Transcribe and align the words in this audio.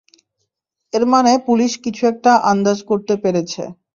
এর 0.93 1.03
মানে 1.13 1.31
পুলিশ 1.47 1.71
কিছু 1.83 2.01
একটা 2.07 2.31
আন্দাজ 2.51 2.77
করতে 2.89 3.13
পেরেছে। 3.23 3.63